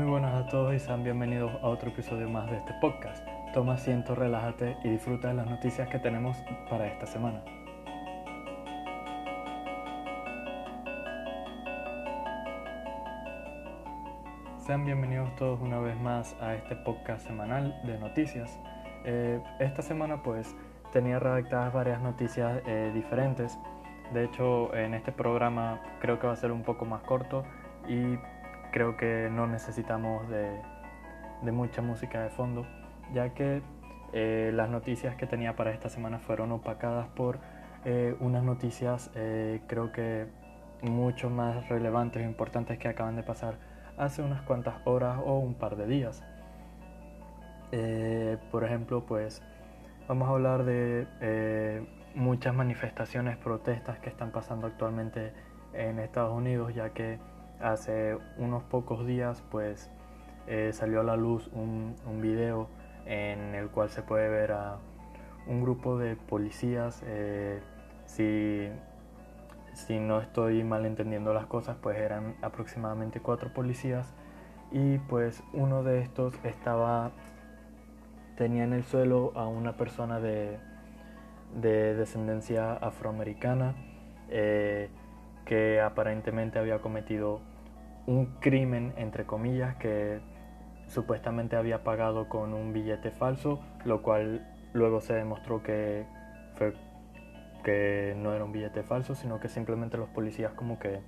Muy 0.00 0.08
buenas 0.08 0.34
a 0.34 0.46
todos 0.48 0.74
y 0.74 0.78
sean 0.78 1.04
bienvenidos 1.04 1.52
a 1.62 1.68
otro 1.68 1.90
episodio 1.90 2.26
más 2.26 2.50
de 2.50 2.56
este 2.56 2.72
podcast. 2.80 3.22
Toma 3.52 3.74
asiento, 3.74 4.14
relájate 4.14 4.78
y 4.82 4.88
disfruta 4.88 5.28
de 5.28 5.34
las 5.34 5.46
noticias 5.46 5.90
que 5.90 5.98
tenemos 5.98 6.38
para 6.70 6.86
esta 6.86 7.04
semana. 7.04 7.44
Sean 14.56 14.86
bienvenidos 14.86 15.36
todos 15.36 15.60
una 15.60 15.78
vez 15.80 16.00
más 16.00 16.34
a 16.40 16.54
este 16.54 16.76
podcast 16.76 17.26
semanal 17.26 17.78
de 17.84 17.98
noticias. 17.98 18.58
Eh, 19.04 19.38
esta 19.58 19.82
semana 19.82 20.22
pues 20.22 20.56
tenía 20.94 21.18
redactadas 21.18 21.74
varias 21.74 22.00
noticias 22.00 22.62
eh, 22.66 22.90
diferentes. 22.94 23.58
De 24.14 24.24
hecho 24.24 24.74
en 24.74 24.94
este 24.94 25.12
programa 25.12 25.82
creo 26.00 26.18
que 26.18 26.26
va 26.26 26.32
a 26.32 26.36
ser 26.36 26.52
un 26.52 26.62
poco 26.62 26.86
más 26.86 27.02
corto 27.02 27.44
y 27.86 28.16
creo 28.70 28.96
que 28.96 29.28
no 29.30 29.46
necesitamos 29.46 30.28
de, 30.28 30.60
mucha 31.52 31.82
música 31.82 32.22
de 32.22 32.30
fondo, 32.30 32.66
ya 33.12 33.30
que 33.30 33.62
eh, 34.12 34.50
las 34.54 34.68
noticias 34.68 35.16
que 35.16 35.26
tenía 35.26 35.56
para 35.56 35.72
esta 35.72 35.88
semana 35.88 36.18
fueron 36.18 36.52
opacadas 36.52 37.08
por 37.08 37.38
eh, 37.84 38.14
unas 38.20 38.42
noticias 38.42 39.10
eh, 39.14 39.60
creo 39.66 39.92
que 39.92 40.26
mucho 40.82 41.30
más 41.30 41.68
relevantes 41.68 42.22
e 42.22 42.26
importantes 42.26 42.78
que 42.78 42.88
acaban 42.88 43.16
de 43.16 43.22
pasar 43.22 43.54
hace 43.96 44.22
unas 44.22 44.42
cuantas 44.42 44.74
horas 44.84 45.18
o 45.24 45.38
un 45.38 45.54
par 45.54 45.76
de 45.76 45.86
días. 45.86 46.22
por 48.50 48.64
ejemplo, 48.64 49.04
pues 49.06 49.42
vamos 50.08 50.28
a 50.28 50.32
hablar 50.32 50.64
de 50.64 51.86
muchas 52.14 52.54
manifestaciones, 52.54 53.36
protestas 53.36 53.98
que 54.00 54.08
están 54.08 54.32
pasando 54.32 54.66
actualmente 54.66 55.32
en 55.72 55.98
Estados 55.98 56.36
Unidos, 56.36 56.74
ya 56.74 56.90
que 56.90 57.18
hace 57.60 58.16
unos 58.38 58.62
pocos 58.64 59.06
días 59.06 59.42
pues 59.50 59.90
eh, 60.46 60.70
salió 60.72 61.00
a 61.00 61.04
la 61.04 61.16
luz 61.16 61.48
un, 61.52 61.94
un, 62.06 62.20
video 62.20 62.68
en 63.06 63.54
el 63.54 63.68
cual 63.68 63.90
se 63.90 64.02
puede 64.02 64.28
ver 64.28 64.52
a 64.52 64.78
un 65.46 65.62
grupo 65.62 65.98
de 65.98 66.16
policías 66.16 67.02
eh, 67.06 67.60
si, 68.06 68.68
si 69.74 69.98
no 69.98 70.20
estoy 70.20 70.64
mal 70.64 70.86
entendiendo 70.86 71.34
las 71.34 71.46
cosas 71.46 71.76
pues 71.80 71.98
eran 71.98 72.36
aproximadamente 72.42 73.20
cuatro 73.20 73.52
policías 73.52 74.12
y 74.72 74.98
pues 74.98 75.42
uno 75.52 75.82
de 75.82 76.00
estos 76.00 76.34
estaba 76.44 77.12
tenía 78.36 78.64
en 78.64 78.72
el 78.72 78.84
suelo 78.84 79.32
a 79.34 79.46
una 79.46 79.76
persona 79.76 80.18
de, 80.20 80.58
de 81.60 81.94
descendencia 81.94 82.72
afroamericana 82.72 83.74
eh, 84.28 84.88
que 85.50 85.80
aparentemente 85.80 86.60
había 86.60 86.78
cometido 86.78 87.40
un 88.06 88.26
crimen, 88.38 88.94
entre 88.96 89.26
comillas, 89.26 89.74
que 89.78 90.20
supuestamente 90.86 91.56
había 91.56 91.82
pagado 91.82 92.28
con 92.28 92.54
un 92.54 92.72
billete 92.72 93.10
falso, 93.10 93.60
lo 93.84 94.00
cual 94.00 94.46
luego 94.74 95.00
se 95.00 95.12
demostró 95.12 95.60
que, 95.64 96.06
fue, 96.54 96.72
que 97.64 98.14
no 98.16 98.32
era 98.32 98.44
un 98.44 98.52
billete 98.52 98.84
falso, 98.84 99.16
sino 99.16 99.40
que 99.40 99.48
simplemente 99.48 99.96
los 99.96 100.08
policías 100.10 100.52
como 100.52 100.78
que 100.78 101.00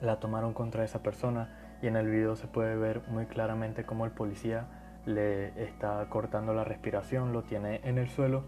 la 0.00 0.18
tomaron 0.18 0.54
contra 0.54 0.82
esa 0.82 1.02
persona 1.02 1.76
y 1.82 1.88
en 1.88 1.96
el 1.96 2.08
video 2.08 2.36
se 2.36 2.46
puede 2.46 2.74
ver 2.74 3.02
muy 3.08 3.26
claramente 3.26 3.84
cómo 3.84 4.06
el 4.06 4.12
policía 4.12 4.64
le 5.04 5.62
está 5.62 6.06
cortando 6.08 6.54
la 6.54 6.64
respiración, 6.64 7.34
lo 7.34 7.42
tiene 7.42 7.82
en 7.84 7.98
el 7.98 8.08
suelo 8.08 8.44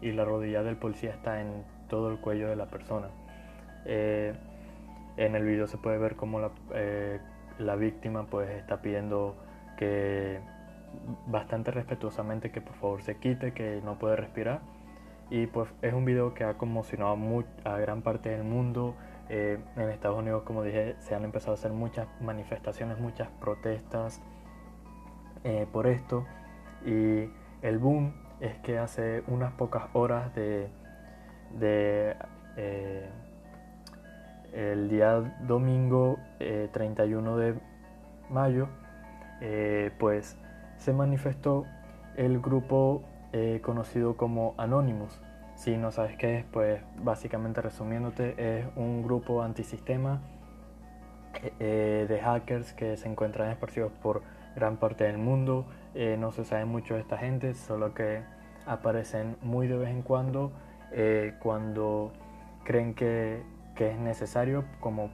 y 0.00 0.10
la 0.10 0.24
rodilla 0.24 0.64
del 0.64 0.78
policía 0.78 1.12
está 1.12 1.40
en 1.40 1.62
todo 1.88 2.10
el 2.10 2.18
cuello 2.18 2.48
de 2.48 2.56
la 2.56 2.66
persona. 2.66 3.06
Eh, 3.86 4.34
en 5.16 5.34
el 5.34 5.44
video 5.44 5.66
se 5.66 5.78
puede 5.78 5.96
ver 5.96 6.16
cómo 6.16 6.40
la, 6.40 6.50
eh, 6.74 7.20
la 7.58 7.76
víctima 7.76 8.26
pues 8.26 8.50
está 8.50 8.82
pidiendo 8.82 9.36
que 9.78 10.40
bastante 11.26 11.70
respetuosamente 11.70 12.50
que 12.50 12.60
por 12.60 12.74
favor 12.74 13.02
se 13.02 13.16
quite, 13.16 13.52
que 13.52 13.80
no 13.84 13.98
puede 13.98 14.16
respirar. 14.16 14.60
Y 15.30 15.46
pues 15.46 15.68
es 15.82 15.92
un 15.92 16.04
video 16.04 16.34
que 16.34 16.44
ha 16.44 16.54
conmocionado 16.54 17.16
a 17.64 17.78
gran 17.78 18.02
parte 18.02 18.30
del 18.30 18.44
mundo. 18.44 18.94
Eh, 19.28 19.58
en 19.76 19.90
Estados 19.90 20.18
Unidos, 20.18 20.42
como 20.44 20.62
dije, 20.62 20.94
se 21.00 21.14
han 21.14 21.24
empezado 21.24 21.52
a 21.52 21.54
hacer 21.54 21.72
muchas 21.72 22.06
manifestaciones, 22.20 22.98
muchas 22.98 23.28
protestas 23.40 24.20
por 25.72 25.86
esto. 25.86 26.26
Y 26.84 27.30
el 27.62 27.78
boom 27.78 28.14
es 28.40 28.56
que 28.58 28.78
hace 28.78 29.22
unas 29.28 29.52
pocas 29.52 29.84
horas 29.92 30.34
de, 30.34 30.68
de 31.58 32.16
el 34.56 34.88
día 34.88 35.36
domingo 35.40 36.18
31 36.72 37.40
eh, 37.40 37.44
de 37.44 37.60
mayo, 38.30 38.68
eh, 39.42 39.90
pues 39.98 40.38
se 40.78 40.94
manifestó 40.94 41.66
el 42.16 42.40
grupo 42.40 43.02
eh, 43.32 43.60
conocido 43.62 44.16
como 44.16 44.54
Anonymous. 44.56 45.20
Si 45.56 45.76
no 45.76 45.90
sabes 45.92 46.16
qué 46.16 46.38
es, 46.38 46.44
pues 46.46 46.80
básicamente 46.96 47.60
resumiéndote, 47.60 48.58
es 48.58 48.66
un 48.76 49.02
grupo 49.02 49.42
antisistema 49.42 50.22
de 51.58 52.20
hackers 52.22 52.72
que 52.72 52.96
se 52.96 53.08
encuentran 53.08 53.50
esparcidos 53.50 53.92
por 53.92 54.22
gran 54.54 54.78
parte 54.78 55.04
del 55.04 55.18
mundo. 55.18 55.66
no 56.18 56.32
se 56.32 56.44
sabe 56.44 56.64
mucho 56.64 56.94
de 56.94 57.00
esta 57.00 57.18
gente, 57.18 57.54
solo 57.54 57.92
que 57.92 58.22
aparecen 58.66 59.36
muy 59.42 59.66
de 59.66 59.76
vez 59.76 59.90
en 59.90 60.00
cuando 60.00 60.52
cuando 61.40 62.12
creen 62.64 62.94
que 62.94 63.42
que 63.76 63.92
es 63.92 63.98
necesario 63.98 64.64
como 64.80 65.10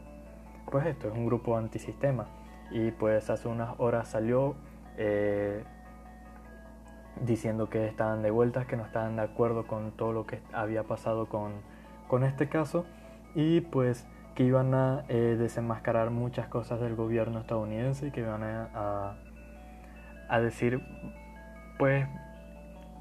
pues 0.71 0.87
esto 0.87 1.09
es 1.09 1.15
un 1.15 1.27
grupo 1.27 1.57
antisistema. 1.57 2.27
Y 2.71 2.91
pues 2.93 3.29
hace 3.29 3.49
unas 3.49 3.75
horas 3.79 4.09
salió 4.09 4.57
eh, 4.97 5.63
diciendo 7.21 7.69
que 7.69 7.87
estaban 7.87 8.23
de 8.23 8.31
vuelta, 8.31 8.67
que 8.67 8.77
no 8.77 8.85
estaban 8.85 9.17
de 9.17 9.23
acuerdo 9.23 9.67
con 9.67 9.93
todo 9.93 10.13
lo 10.13 10.27
que 10.27 10.41
había 10.53 10.85
pasado 10.85 11.29
con, 11.29 11.53
con 12.09 12.25
este 12.25 12.49
caso. 12.49 12.87
Y 13.35 13.61
pues 13.61 14.07
que 14.35 14.45
iban 14.45 14.73
a 14.75 15.05
eh, 15.09 15.37
desenmascarar 15.39 16.11
muchas 16.11 16.49
cosas 16.49 16.81
del 16.81 16.97
gobierno 16.97 17.41
estadounidense 17.41 18.07
y 18.07 18.11
que 18.11 18.21
iban 18.21 18.43
a, 18.43 19.17
a, 20.29 20.41
decir 20.41 20.81
pues 21.79 22.09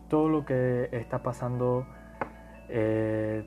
todo 0.10 0.28
lo 0.28 0.44
que 0.44 0.90
está 0.92 1.24
pasando 1.24 1.88
eh, 2.68 3.46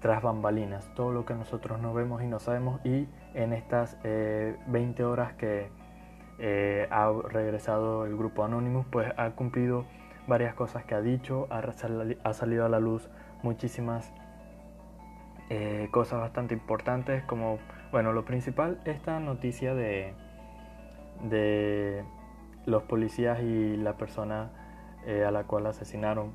tras 0.00 0.22
bambalinas, 0.22 0.88
todo 0.94 1.12
lo 1.12 1.24
que 1.24 1.34
nosotros 1.34 1.80
no 1.80 1.92
vemos 1.92 2.22
y 2.22 2.26
no 2.26 2.38
sabemos 2.38 2.80
y 2.84 3.08
en 3.34 3.52
estas 3.52 3.98
20 4.02 5.02
eh, 5.02 5.04
horas 5.04 5.32
que 5.34 5.70
eh, 6.38 6.86
ha 6.90 7.10
regresado 7.28 8.06
el 8.06 8.16
grupo 8.16 8.44
Anonymous, 8.44 8.86
pues 8.90 9.12
ha 9.16 9.30
cumplido 9.30 9.86
varias 10.28 10.54
cosas 10.54 10.84
que 10.84 10.94
ha 10.94 11.00
dicho, 11.00 11.48
ha, 11.50 12.32
salido 12.32 12.64
a 12.64 12.68
la 12.68 12.78
luz 12.78 13.10
muchísimas 13.42 14.12
eh, 15.50 15.88
cosas 15.90 16.20
bastante 16.20 16.54
importantes, 16.54 17.24
como, 17.24 17.58
bueno, 17.90 18.12
lo 18.12 18.24
principal, 18.24 18.78
esta 18.84 19.18
noticia 19.18 19.74
de, 19.74 20.14
de 21.24 22.04
los 22.66 22.84
policías 22.84 23.40
y 23.40 23.76
la 23.76 23.96
persona 23.96 24.50
a 25.26 25.30
la 25.30 25.44
cual 25.44 25.66
asesinaron, 25.66 26.34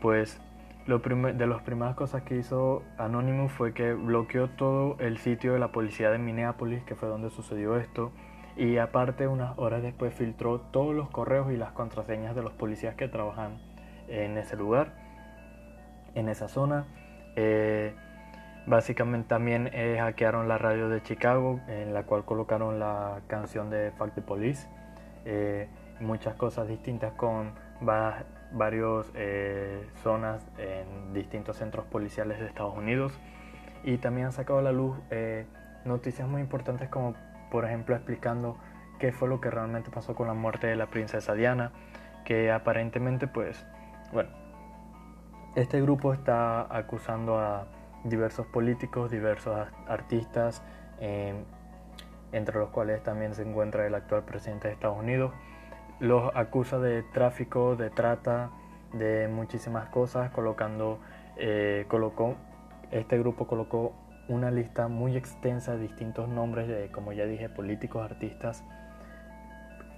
pues 0.00 0.40
de 0.86 1.46
las 1.46 1.62
primeras 1.62 1.94
cosas 1.94 2.22
que 2.22 2.36
hizo 2.36 2.82
Anonymous 2.98 3.52
fue 3.52 3.72
que 3.72 3.92
bloqueó 3.92 4.48
todo 4.50 4.96
el 4.98 5.18
sitio 5.18 5.52
de 5.52 5.58
la 5.58 5.72
policía 5.72 6.10
de 6.10 6.18
Minneapolis, 6.18 6.82
que 6.84 6.96
fue 6.96 7.08
donde 7.08 7.30
sucedió 7.30 7.76
esto, 7.76 8.12
y 8.56 8.78
aparte 8.78 9.28
unas 9.28 9.56
horas 9.58 9.82
después 9.82 10.12
filtró 10.14 10.60
todos 10.60 10.94
los 10.94 11.08
correos 11.10 11.52
y 11.52 11.56
las 11.56 11.72
contraseñas 11.72 12.34
de 12.34 12.42
los 12.42 12.52
policías 12.52 12.94
que 12.94 13.08
trabajan 13.08 13.58
en 14.08 14.36
ese 14.36 14.56
lugar, 14.56 14.92
en 16.14 16.28
esa 16.28 16.48
zona. 16.48 16.86
Eh, 17.36 17.94
básicamente 18.66 19.28
también 19.28 19.70
eh, 19.72 19.96
hackearon 20.00 20.48
la 20.48 20.58
radio 20.58 20.88
de 20.88 21.02
Chicago, 21.02 21.60
en 21.68 21.94
la 21.94 22.02
cual 22.04 22.24
colocaron 22.24 22.78
la 22.78 23.20
canción 23.28 23.70
de 23.70 23.92
Fact 23.92 24.14
the 24.16 24.22
Police, 24.22 24.68
eh, 25.24 25.68
muchas 26.00 26.34
cosas 26.34 26.68
distintas 26.68 27.12
con 27.12 27.52
varias 28.52 29.10
eh, 29.14 29.86
zonas 30.02 30.46
en 30.58 31.12
distintos 31.12 31.56
centros 31.56 31.86
policiales 31.86 32.38
de 32.40 32.46
Estados 32.46 32.76
Unidos. 32.76 33.12
Y 33.84 33.98
también 33.98 34.26
han 34.26 34.32
sacado 34.32 34.58
a 34.58 34.62
la 34.62 34.72
luz 34.72 34.98
eh, 35.10 35.46
noticias 35.84 36.28
muy 36.28 36.40
importantes 36.40 36.88
como 36.88 37.14
por 37.50 37.64
ejemplo 37.64 37.94
explicando 37.94 38.56
qué 38.98 39.12
fue 39.12 39.28
lo 39.28 39.40
que 39.40 39.50
realmente 39.50 39.90
pasó 39.90 40.14
con 40.14 40.26
la 40.26 40.34
muerte 40.34 40.66
de 40.66 40.76
la 40.76 40.86
princesa 40.86 41.34
Diana 41.34 41.72
que 42.24 42.52
aparentemente 42.52 43.26
pues 43.26 43.64
bueno 44.12 44.30
este 45.56 45.80
grupo 45.80 46.12
está 46.12 46.74
acusando 46.74 47.38
a 47.38 47.66
diversos 48.04 48.46
políticos 48.46 49.10
diversos 49.10 49.66
artistas 49.88 50.62
eh, 51.00 51.34
entre 52.32 52.58
los 52.58 52.68
cuales 52.70 53.02
también 53.02 53.34
se 53.34 53.42
encuentra 53.42 53.86
el 53.86 53.94
actual 53.94 54.22
presidente 54.24 54.68
de 54.68 54.74
Estados 54.74 54.98
Unidos 54.98 55.32
los 56.00 56.34
acusa 56.34 56.78
de 56.78 57.02
tráfico, 57.02 57.76
de 57.76 57.90
trata, 57.90 58.50
de 58.92 59.28
muchísimas 59.28 59.88
cosas, 59.90 60.30
colocando, 60.30 60.98
eh, 61.36 61.84
colocó, 61.88 62.36
este 62.90 63.18
grupo 63.18 63.46
colocó 63.46 63.92
una 64.28 64.50
lista 64.50 64.88
muy 64.88 65.16
extensa 65.16 65.72
de 65.72 65.82
distintos 65.82 66.28
nombres 66.28 66.68
de, 66.68 66.90
como 66.90 67.12
ya 67.12 67.24
dije, 67.26 67.48
políticos, 67.48 68.02
artistas 68.02 68.64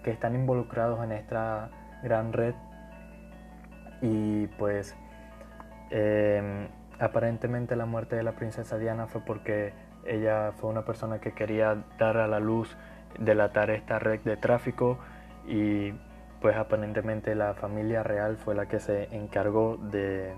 que 0.02 0.10
están 0.10 0.34
involucrados 0.34 1.02
en 1.04 1.12
esta 1.12 1.70
gran 2.02 2.32
red. 2.32 2.54
Y 4.00 4.48
pues 4.58 4.96
em, 5.90 6.68
aparentemente 6.98 7.76
la 7.76 7.86
muerte 7.86 8.16
de 8.16 8.22
la 8.24 8.32
princesa 8.32 8.78
Diana 8.78 9.06
fue 9.06 9.20
porque 9.20 9.72
ella 10.04 10.52
fue 10.52 10.70
una 10.70 10.84
persona 10.84 11.20
que 11.20 11.32
quería 11.32 11.84
dar 11.98 12.16
a 12.16 12.26
la 12.26 12.40
luz, 12.40 12.76
delatar 13.20 13.70
esta 13.70 13.98
red 13.98 14.20
de 14.20 14.36
tráfico 14.36 14.98
y 15.46 15.92
pues 16.40 16.56
aparentemente 16.56 17.34
la 17.34 17.54
familia 17.54 18.02
real 18.02 18.36
fue 18.36 18.54
la 18.54 18.66
que 18.66 18.80
se 18.80 19.14
encargó 19.14 19.76
de, 19.76 20.34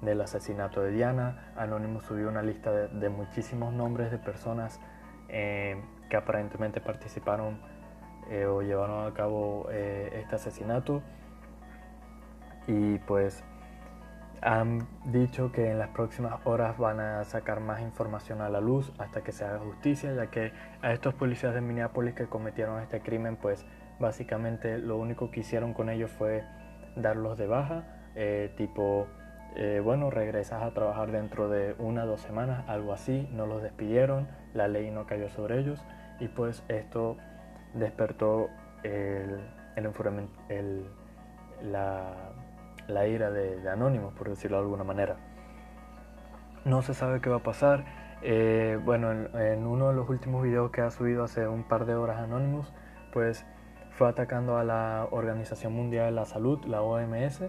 del 0.00 0.20
asesinato 0.20 0.80
de 0.80 0.92
Diana. 0.92 1.52
Anónimo 1.56 2.00
subió 2.00 2.28
una 2.28 2.42
lista 2.42 2.72
de, 2.72 3.08
muchísimos 3.08 3.72
nombres 3.72 4.10
de 4.10 4.18
personas 4.18 4.80
eh, 5.28 5.80
que 6.08 6.16
aparentemente 6.16 6.80
participaron 6.80 7.60
eh, 8.30 8.46
o 8.46 8.62
llevaron 8.62 9.06
a 9.06 9.14
cabo 9.14 9.68
eh, 9.70 10.20
este 10.22 10.36
asesinato. 10.36 11.02
Y 12.66 12.98
pues 13.00 13.44
han 14.42 14.86
dicho 15.04 15.52
que 15.52 15.70
en 15.70 15.78
las 15.78 15.88
próximas 15.90 16.34
horas 16.44 16.78
van 16.78 17.00
a 17.00 17.24
sacar 17.24 17.60
más 17.60 17.80
información 17.80 18.40
a 18.40 18.48
la 18.48 18.60
luz 18.60 18.92
hasta 18.98 19.22
que 19.22 19.32
se 19.32 19.44
haga 19.44 19.58
justicia, 19.58 20.12
ya 20.14 20.26
que 20.28 20.52
a 20.82 20.92
estos 20.92 21.14
policías 21.14 21.54
de 21.54 21.60
Minneapolis 21.60 22.14
que 22.14 22.26
cometieron 22.26 22.80
este 22.80 23.00
crimen, 23.00 23.36
pues 23.36 23.64
básicamente 23.98 24.78
lo 24.78 24.96
único 24.96 25.30
que 25.30 25.40
hicieron 25.40 25.74
con 25.74 25.88
ellos 25.88 26.10
fue 26.10 26.44
darlos 26.96 27.38
de 27.38 27.46
baja, 27.46 27.84
eh, 28.14 28.52
tipo, 28.56 29.06
eh, 29.54 29.80
bueno, 29.82 30.10
regresas 30.10 30.62
a 30.62 30.70
trabajar 30.72 31.10
dentro 31.10 31.48
de 31.48 31.74
una 31.78 32.04
o 32.04 32.06
dos 32.06 32.20
semanas, 32.20 32.64
algo 32.68 32.92
así, 32.92 33.28
no 33.32 33.46
los 33.46 33.62
despidieron, 33.62 34.28
la 34.54 34.68
ley 34.68 34.90
no 34.90 35.06
cayó 35.06 35.28
sobre 35.28 35.58
ellos 35.58 35.84
y 36.20 36.28
pues 36.28 36.62
esto 36.68 37.16
despertó 37.74 38.48
el, 38.82 39.40
el, 40.48 40.86
la 41.62 42.14
la 42.88 43.06
ira 43.06 43.30
de, 43.30 43.68
Anónimos, 43.68 44.14
por 44.14 44.28
decirlo 44.28 44.58
de 44.58 44.62
alguna 44.64 44.84
manera. 44.84 45.16
No 46.64 46.82
se 46.82 46.94
sabe 46.94 47.20
qué 47.20 47.28
va 47.30 47.36
a 47.36 47.42
pasar. 47.42 47.84
Eh, 48.22 48.78
bueno, 48.84 49.12
en, 49.12 49.66
uno 49.66 49.88
de 49.88 49.94
los 49.94 50.08
últimos 50.08 50.42
videos 50.42 50.70
que 50.70 50.80
ha 50.80 50.90
subido 50.90 51.24
hace 51.24 51.46
un 51.46 51.64
par 51.64 51.84
de 51.86 51.94
horas 51.94 52.18
Anonymous, 52.18 52.72
pues 53.12 53.44
fue 53.96 54.08
atacando 54.08 54.58
a 54.58 54.64
la 54.64 55.08
Organización 55.10 55.72
Mundial 55.72 56.06
de 56.06 56.12
la 56.12 56.26
Salud, 56.26 56.62
la 56.66 56.82
OMS, 56.82 57.42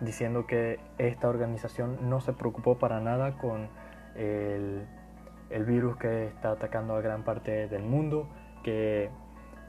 diciendo 0.00 0.46
que 0.46 0.78
esta 0.96 1.28
organización 1.28 2.08
no 2.08 2.20
se 2.20 2.32
preocupó 2.32 2.78
para 2.78 3.00
nada 3.00 3.36
con 3.36 3.68
el, 4.14 4.86
virus 5.66 5.96
que 5.96 6.26
está 6.26 6.52
atacando 6.52 6.94
a 6.94 7.00
gran 7.00 7.24
parte 7.24 7.66
del 7.66 7.82
mundo, 7.82 8.28
que 8.62 9.10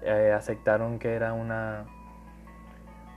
eh, 0.03 0.31
aceptaron 0.31 0.99
que 0.99 1.13
era 1.13 1.33
una 1.33 1.85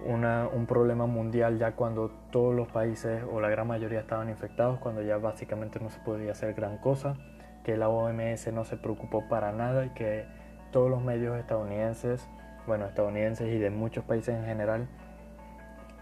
un 0.05 0.67
problema 0.67 1.07
mundial 1.07 1.59
ya 1.59 1.77
cuando 1.77 2.11
todos 2.33 2.53
los 2.55 2.67
países 2.67 3.23
o 3.31 3.41
la 3.41 3.49
gran 3.51 3.69
mayoría 3.69 4.01
estaban 4.01 4.29
infectados, 4.29 4.81
cuando 4.81 5.03
ya 5.03 5.19
básicamente 5.19 5.79
no 5.79 5.91
se 5.91 6.01
podía 6.01 6.33
hacer 6.33 6.55
gran 6.55 6.79
cosa, 6.79 7.15
que 7.63 7.77
la 7.77 7.89
OMS 7.89 8.53
no 8.53 8.65
se 8.65 8.77
preocupó 8.77 9.29
para 9.29 9.53
nada 9.53 9.87
y 9.87 9.91
que 9.91 10.25
todos 10.73 10.91
los 10.91 11.03
medios 11.03 11.39
estadounidenses, 11.39 12.29
bueno, 12.67 12.87
estadounidenses 12.87 13.49
y 13.49 13.59
de 13.59 13.71
muchos 13.71 14.05
países 14.05 14.35
en 14.35 14.45
general, 14.45 14.89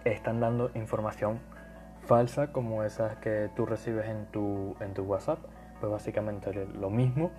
están 0.04 0.40
dando 0.40 0.70
información 0.74 1.40
falsa 2.06 2.52
como 2.52 2.82
esas 2.82 3.16
que 3.18 3.50
tú 3.54 3.66
recibes 3.66 4.06
en 4.08 4.26
tu, 4.26 4.74
en 4.80 4.94
tu 4.94 5.02
WhatsApp, 5.02 5.38
pues 5.80 5.92
básicamente 5.92 6.52
lo 6.66 6.90
mismo 6.90 7.30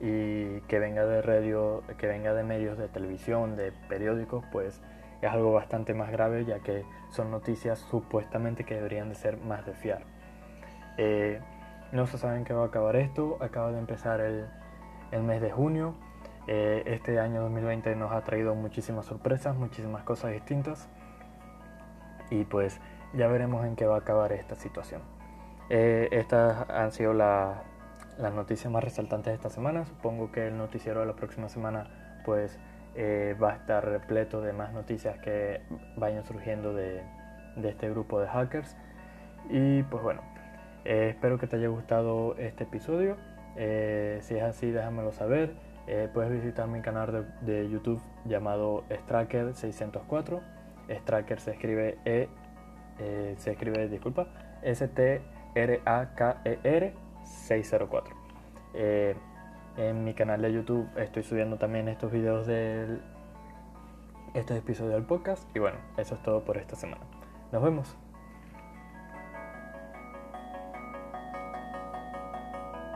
y 0.00 0.60
que 0.62 0.78
venga 0.78 1.04
de 1.04 1.22
radio, 1.22 1.82
que 1.98 2.06
venga 2.06 2.32
de 2.34 2.44
medios 2.44 2.78
de 2.78 2.88
televisión, 2.88 3.56
de 3.56 3.72
periódicos, 3.88 4.44
pues 4.52 4.80
es 5.20 5.30
algo 5.30 5.52
bastante 5.52 5.94
más 5.94 6.10
grave 6.10 6.44
ya 6.44 6.60
que 6.60 6.84
son 7.10 7.30
noticias 7.30 7.78
supuestamente 7.90 8.64
que 8.64 8.74
deberían 8.74 9.08
de 9.08 9.14
ser 9.14 9.38
más 9.38 9.66
de 9.66 9.72
fiar. 9.72 10.02
Eh, 10.96 11.40
no 11.92 12.06
se 12.06 12.18
sabe 12.18 12.42
qué 12.44 12.52
va 12.52 12.64
a 12.64 12.66
acabar 12.66 12.96
esto, 12.96 13.38
acaba 13.40 13.72
de 13.72 13.78
empezar 13.78 14.20
el, 14.20 14.46
el 15.10 15.22
mes 15.22 15.40
de 15.40 15.50
junio. 15.50 15.94
Eh, 16.50 16.82
este 16.86 17.20
año 17.20 17.42
2020 17.42 17.94
nos 17.94 18.10
ha 18.10 18.24
traído 18.24 18.54
muchísimas 18.54 19.04
sorpresas, 19.04 19.54
muchísimas 19.54 20.02
cosas 20.04 20.32
distintas 20.32 20.88
y 22.30 22.44
pues 22.44 22.80
ya 23.12 23.26
veremos 23.26 23.66
en 23.66 23.76
qué 23.76 23.84
va 23.84 23.96
a 23.96 23.98
acabar 23.98 24.32
esta 24.32 24.54
situación. 24.54 25.02
Eh, 25.68 26.08
estas 26.10 26.70
han 26.70 26.90
sido 26.92 27.12
las 27.12 27.58
noticias 28.34 28.72
más 28.72 28.82
resaltantes 28.82 29.26
de 29.26 29.34
esta 29.34 29.50
semana. 29.50 29.84
Supongo 29.84 30.32
que 30.32 30.46
el 30.46 30.56
noticiero 30.56 31.00
de 31.00 31.06
la 31.06 31.12
próxima 31.16 31.50
semana 31.50 32.20
pues 32.24 32.58
eh, 32.94 33.36
va 33.40 33.52
a 33.52 33.56
estar 33.56 33.84
repleto 33.84 34.40
de 34.40 34.54
más 34.54 34.72
noticias 34.72 35.18
que 35.18 35.60
vayan 35.98 36.24
surgiendo 36.24 36.72
de, 36.72 37.02
este 37.62 37.90
grupo 37.90 38.20
de 38.20 38.26
hackers. 38.26 38.74
Y 39.50 39.82
pues 39.82 40.02
bueno, 40.02 40.22
espero 40.86 41.38
que 41.38 41.46
te 41.46 41.56
haya 41.56 41.68
gustado 41.68 42.36
este 42.38 42.64
episodio. 42.64 43.18
Si 43.54 44.34
es 44.34 44.42
así, 44.42 44.70
déjamelo 44.70 45.12
saber. 45.12 45.67
Puedes 46.12 46.30
visitar 46.30 46.68
mi 46.68 46.80
canal 46.80 47.34
de, 47.40 47.68
YouTube 47.68 48.00
llamado 48.24 48.84
Stracker604. 48.88 50.40
Stracker 50.88 51.40
se 51.40 51.50
escribe 51.52 51.98
E, 52.04 52.28
se 53.36 53.50
escribe, 53.50 53.88
disculpa, 53.88 54.28
S-T-R-A-K-E-R 54.62 55.34
604. 57.24 58.16
En 59.76 60.04
mi 60.04 60.14
canal 60.14 60.42
de 60.42 60.52
YouTube 60.52 60.88
estoy 60.96 61.22
subiendo 61.22 61.56
también 61.56 61.88
estos 61.88 62.10
videos 62.10 62.46
del 62.46 63.00
estos 64.34 64.56
episodios 64.56 64.94
del 64.94 65.04
podcast 65.04 65.44
y 65.56 65.58
bueno, 65.58 65.78
eso 65.96 66.14
es 66.14 66.22
todo 66.22 66.44
por 66.44 66.56
esta 66.58 66.76
semana. 66.76 67.02
Nos 67.52 67.62
vemos. 67.62 68.07